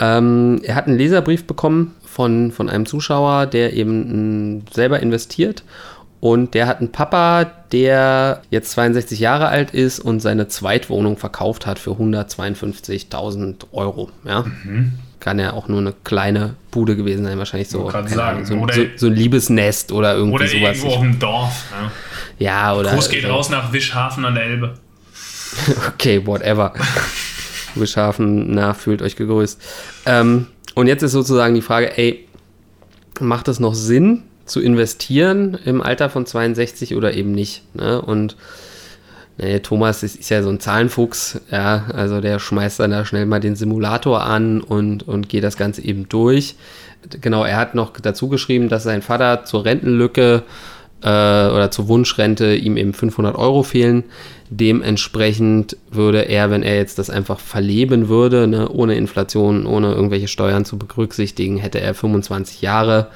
[0.00, 5.62] Ähm, er hat einen Leserbrief bekommen von, von einem Zuschauer, der eben mh, selber investiert.
[6.20, 11.66] Und der hat einen Papa, der jetzt 62 Jahre alt ist und seine Zweitwohnung verkauft
[11.66, 14.10] hat für 152.000 Euro.
[14.24, 14.44] Ja?
[15.18, 18.74] Kann ja auch nur eine kleine Bude gewesen sein, wahrscheinlich so, keine sagen, so, oder-
[18.74, 20.76] so, so ein Liebesnest oder irgendwie Oder sowas.
[20.78, 21.64] irgendwo auf dem Dorf.
[21.80, 21.90] Ne?
[22.38, 22.90] ja, oder.
[22.92, 23.28] Gruß geht so.
[23.28, 24.74] raus nach Wischhafen an der Elbe.
[25.88, 26.72] Okay, whatever.
[27.74, 29.60] Wishafen, na, fühlt euch gegrüßt.
[30.06, 32.26] Ähm, und jetzt ist sozusagen die Frage, ey,
[33.20, 37.62] macht es noch Sinn zu investieren im Alter von 62 oder eben nicht?
[37.74, 38.00] Ne?
[38.00, 38.36] Und
[39.42, 43.24] Nee, Thomas ist, ist, ja so ein Zahlenfuchs, ja, also der schmeißt dann da schnell
[43.24, 46.56] mal den Simulator an und, und geht das Ganze eben durch.
[47.22, 50.42] Genau, er hat noch dazu geschrieben, dass sein Vater zur Rentenlücke
[51.02, 54.04] äh, oder zur Wunschrente ihm eben 500 Euro fehlen.
[54.50, 60.28] Dementsprechend würde er, wenn er jetzt das einfach verleben würde, ne, ohne Inflation, ohne irgendwelche
[60.28, 63.06] Steuern zu berücksichtigen, hätte er 25 Jahre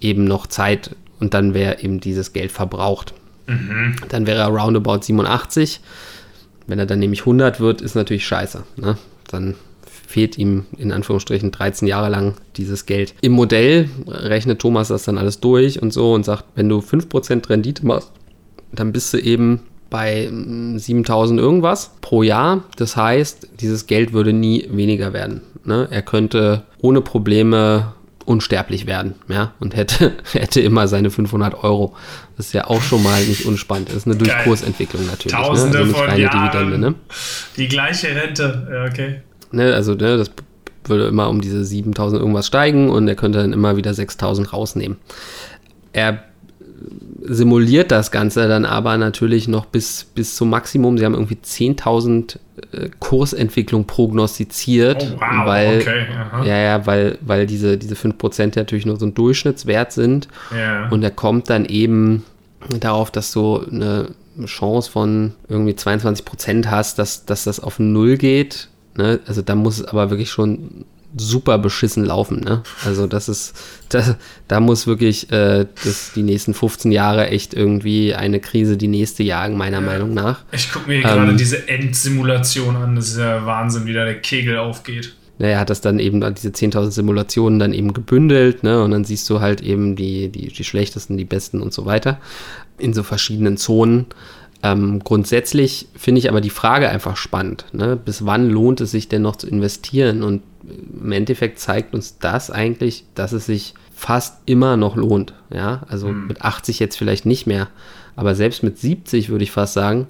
[0.00, 3.14] eben noch Zeit und dann wäre eben dieses Geld verbraucht.
[3.46, 3.96] Mhm.
[4.08, 5.80] Dann wäre er roundabout 87.
[6.66, 8.62] Wenn er dann nämlich 100 wird, ist natürlich scheiße.
[8.76, 8.96] Ne?
[9.28, 9.54] Dann
[10.06, 13.14] fehlt ihm in Anführungsstrichen 13 Jahre lang dieses Geld.
[13.20, 17.48] Im Modell rechnet Thomas das dann alles durch und so und sagt, wenn du 5%
[17.48, 18.10] Rendite machst,
[18.72, 20.30] dann bist du eben bei
[20.76, 22.64] 7000 mm, irgendwas pro Jahr.
[22.76, 25.42] Das heißt, dieses Geld würde nie weniger werden.
[25.64, 25.88] Ne?
[25.90, 27.92] Er könnte ohne Probleme
[28.30, 31.96] unsterblich werden, ja, und hätte, hätte immer seine 500 Euro.
[32.36, 33.88] Das ist ja auch schon mal nicht unspannend.
[33.88, 35.36] Das ist eine Durchkursentwicklung natürlich.
[35.36, 35.84] Tausende ne?
[35.84, 36.94] also von Jahren, Dividende, ne?
[37.56, 39.22] Die gleiche Rente, ja, okay.
[39.50, 40.30] Ne, also ne, das
[40.84, 44.98] würde immer um diese 7000 irgendwas steigen und er könnte dann immer wieder 6000 rausnehmen.
[45.92, 46.22] Er
[47.22, 50.96] simuliert das Ganze dann aber natürlich noch bis, bis zum Maximum.
[50.98, 52.38] Sie haben irgendwie 10.000
[52.72, 56.06] äh, Kursentwicklung prognostiziert, oh, wow, weil, okay,
[56.44, 60.28] ja, ja, weil, weil diese, diese 5% natürlich nur so ein Durchschnittswert sind.
[60.52, 60.88] Yeah.
[60.90, 62.24] Und er kommt dann eben
[62.80, 64.08] darauf, dass du eine
[64.46, 68.68] Chance von irgendwie 22% hast, dass, dass das auf Null geht.
[68.96, 69.20] Ne?
[69.26, 70.84] Also da muss es aber wirklich schon
[71.16, 72.40] super beschissen laufen.
[72.40, 72.62] Ne?
[72.84, 73.54] Also das ist,
[73.88, 74.16] das,
[74.48, 79.22] da muss wirklich äh, das, die nächsten 15 Jahre echt irgendwie eine Krise die nächste
[79.22, 79.86] jagen, meiner ja.
[79.86, 80.44] Meinung nach.
[80.52, 82.96] Ich gucke mir ähm, gerade diese Endsimulation an.
[82.96, 85.14] Das ist ja Wahnsinn, wie da der Kegel aufgeht.
[85.38, 88.82] Er hat das dann eben, diese 10.000 Simulationen dann eben gebündelt, ne?
[88.82, 92.20] Und dann siehst du halt eben die, die, die schlechtesten, die besten und so weiter
[92.76, 94.06] in so verschiedenen Zonen.
[94.62, 97.64] Ähm, grundsätzlich finde ich aber die Frage einfach spannend.
[97.72, 97.96] Ne?
[97.96, 100.22] Bis wann lohnt es sich denn noch zu investieren?
[100.22, 105.34] Und im Endeffekt zeigt uns das eigentlich, dass es sich fast immer noch lohnt.
[105.52, 106.26] Ja, also mhm.
[106.26, 107.68] mit 80 jetzt vielleicht nicht mehr,
[108.16, 110.06] aber selbst mit 70 würde ich fast sagen,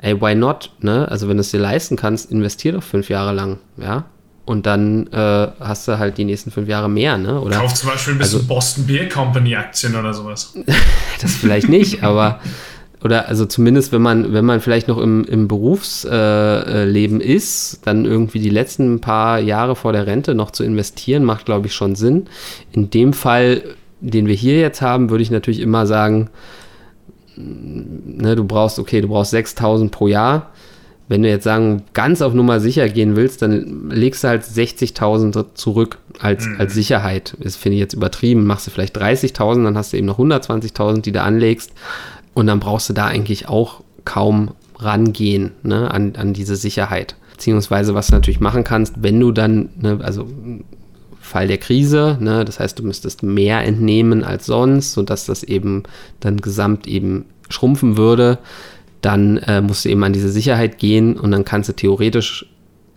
[0.00, 0.72] ey, why not?
[0.80, 1.08] Ne?
[1.08, 4.04] Also wenn du es dir leisten kannst, investier doch fünf Jahre lang, ja.
[4.46, 7.40] Und dann äh, hast du halt die nächsten fünf Jahre mehr, ne?
[7.40, 10.54] Oder, Kauf zum Beispiel ein bisschen also, Boston Beer Company Aktien oder sowas.
[11.20, 12.40] das vielleicht nicht, aber
[13.02, 18.04] oder also zumindest wenn man, wenn man vielleicht noch im, im Berufsleben äh, ist, dann
[18.04, 21.94] irgendwie die letzten paar Jahre vor der Rente noch zu investieren, macht, glaube ich, schon
[21.94, 22.26] Sinn.
[22.72, 23.62] In dem Fall,
[24.00, 26.28] den wir hier jetzt haben, würde ich natürlich immer sagen,
[27.36, 30.50] ne, du brauchst, okay, du brauchst 6000 pro Jahr.
[31.08, 35.54] Wenn du jetzt sagen, ganz auf Nummer sicher gehen willst, dann legst du halt 60.000
[35.54, 36.60] zurück als, mhm.
[36.60, 37.36] als Sicherheit.
[37.40, 38.46] Das finde ich jetzt übertrieben.
[38.46, 41.72] Machst du vielleicht 30.000, dann hast du eben noch 120.000, die du anlegst.
[42.34, 47.16] Und dann brauchst du da eigentlich auch kaum rangehen ne, an, an diese Sicherheit.
[47.32, 50.26] Beziehungsweise, was du natürlich machen kannst, wenn du dann, ne, also
[51.20, 55.84] Fall der Krise, ne, das heißt, du müsstest mehr entnehmen als sonst, sodass das eben
[56.20, 58.38] dann gesamt eben schrumpfen würde,
[59.00, 62.46] dann äh, musst du eben an diese Sicherheit gehen und dann kannst du theoretisch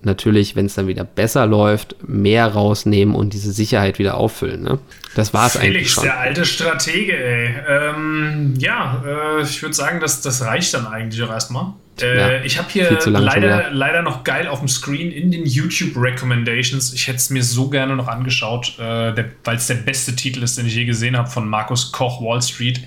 [0.05, 4.63] natürlich, wenn es dann wieder besser läuft, mehr rausnehmen und diese Sicherheit wieder auffüllen.
[4.63, 4.79] Ne?
[5.15, 6.03] Das war es eigentlich schon.
[6.03, 7.53] der alte Stratege, ey.
[7.67, 11.73] Ähm, ja, äh, ich würde sagen, das, das reicht dann eigentlich auch erstmal.
[12.01, 15.95] Äh, ja, ich habe hier leider, leider noch geil auf dem Screen in den YouTube
[15.95, 16.93] Recommendations.
[16.93, 19.13] Ich hätte es mir so gerne noch angeschaut, äh,
[19.43, 22.41] weil es der beste Titel ist, den ich je gesehen habe von Markus Koch Wall
[22.41, 22.81] Street.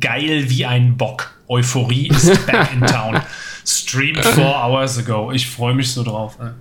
[0.00, 1.30] Geil wie ein Bock.
[1.48, 3.20] Euphorie ist back in town.
[3.70, 5.30] Streamed four hours ago.
[5.32, 6.38] Ich freue mich so drauf.
[6.38, 6.54] Ne?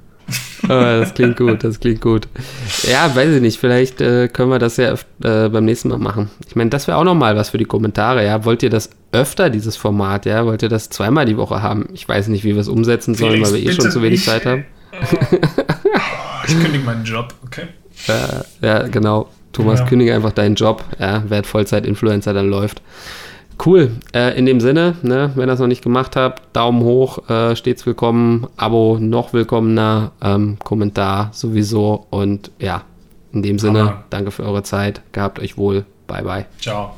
[0.63, 2.27] oh, das klingt gut, das klingt gut.
[2.83, 4.93] Ja, weiß ich nicht, vielleicht äh, können wir das ja
[5.23, 6.29] äh, beim nächsten Mal machen.
[6.47, 8.45] Ich meine, das wäre auch nochmal was für die Kommentare, ja.
[8.45, 10.45] Wollt ihr das öfter, dieses Format, ja?
[10.45, 11.89] Wollt ihr das zweimal die Woche haben?
[11.93, 14.45] Ich weiß nicht, wie wir es umsetzen sollen, weil wir eh schon zu wenig Zeit
[14.45, 14.65] haben.
[16.47, 17.67] ich kündige meinen Job, okay?
[18.07, 19.29] Ja, ja genau.
[19.51, 19.85] Thomas, ja.
[19.87, 22.81] kündige einfach deinen Job, ja, werd Vollzeit-Influencer, dann läuft.
[23.63, 23.91] Cool.
[24.13, 27.55] Äh, in dem Sinne, ne, wenn ihr das noch nicht gemacht habt, Daumen hoch, äh,
[27.55, 32.83] stets willkommen, Abo noch willkommener, ähm, Kommentar sowieso und ja,
[33.33, 34.03] in dem Sinne, Aha.
[34.09, 36.45] danke für eure Zeit, gehabt euch wohl, bye bye.
[36.59, 36.93] Ciao.